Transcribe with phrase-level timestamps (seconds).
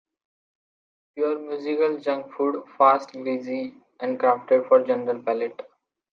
[1.13, 5.61] Pure musical junk food: fast, greasy, and crafted for a general palate.